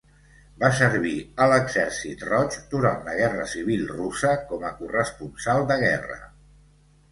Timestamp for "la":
3.11-3.15